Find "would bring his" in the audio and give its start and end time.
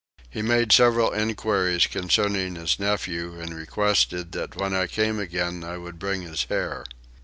5.77-6.45